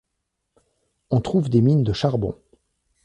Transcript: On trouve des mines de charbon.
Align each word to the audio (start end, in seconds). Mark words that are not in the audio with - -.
On 1.11 1.21
trouve 1.21 1.51
des 1.51 1.61
mines 1.61 1.83
de 1.83 1.93
charbon. 1.93 2.35